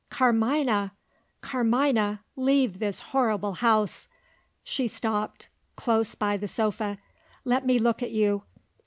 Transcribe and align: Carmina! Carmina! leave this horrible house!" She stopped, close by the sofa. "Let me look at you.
Carmina! 0.09 0.93
Carmina! 1.41 2.21
leave 2.35 2.79
this 2.79 3.01
horrible 3.13 3.53
house!" 3.53 4.07
She 4.63 4.87
stopped, 4.87 5.47
close 5.75 6.15
by 6.15 6.37
the 6.37 6.47
sofa. 6.47 6.97
"Let 7.45 7.67
me 7.67 7.77
look 7.77 8.01
at 8.01 8.09
you. 8.09 8.41